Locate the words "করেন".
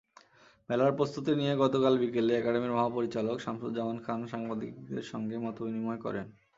6.05-6.25